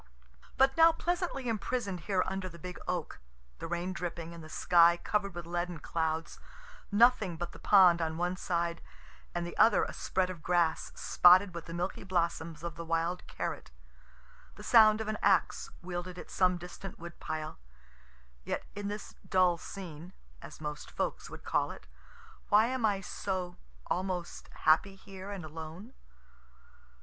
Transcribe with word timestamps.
But 0.57 0.75
now 0.75 0.91
pleasantly 0.91 1.47
imprison'd 1.47 1.99
here 1.99 2.23
under 2.25 2.49
the 2.49 2.57
big 2.57 2.79
oak 2.87 3.19
the 3.59 3.67
rain 3.67 3.93
dripping, 3.93 4.33
and 4.33 4.43
the 4.43 4.49
sky 4.49 4.97
cover'd 4.97 5.35
with 5.35 5.45
leaden 5.45 5.77
clouds 5.79 6.39
nothing 6.91 7.37
but 7.37 7.51
the 7.51 7.59
pond 7.59 8.01
on 8.01 8.17
one 8.17 8.35
side, 8.35 8.81
and 9.35 9.45
the 9.45 9.55
other 9.57 9.83
a 9.83 9.93
spread 9.93 10.31
of 10.31 10.41
grass, 10.41 10.91
spotted 10.95 11.53
with 11.53 11.65
the 11.65 11.73
milky 11.75 12.03
blossoms 12.03 12.63
of 12.63 12.77
the 12.77 12.83
wild 12.83 13.27
carrot 13.27 13.69
the 14.55 14.63
sound 14.63 15.01
of 15.01 15.07
an 15.07 15.19
axe 15.21 15.69
wielded 15.83 16.17
at 16.17 16.31
some 16.31 16.57
distant 16.57 16.97
wood 16.97 17.19
pile 17.19 17.59
yet 18.43 18.65
in 18.75 18.87
this 18.87 19.13
dull 19.29 19.55
scene, 19.59 20.13
(as 20.41 20.59
most 20.59 20.89
folks 20.89 21.29
would 21.29 21.43
call 21.43 21.69
it,) 21.69 21.85
why 22.49 22.65
am 22.65 22.87
I 22.87 23.01
so 23.01 23.55
(almost) 23.85 24.49
happy 24.61 24.95
here 24.95 25.29
and 25.29 25.45
alone? 25.45 25.93